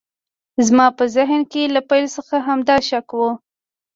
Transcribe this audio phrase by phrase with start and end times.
[0.67, 3.21] زما په ذهن کې له پیل څخه همدا شک و